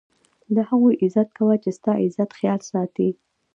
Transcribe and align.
د 0.55 0.57
هغو 0.69 0.89
عزت 1.01 1.29
کوه، 1.37 1.55
چي 1.63 1.69
ستا 1.77 1.93
دعزت 2.01 2.29
خیال 2.37 2.59
ساتي. 2.71 3.09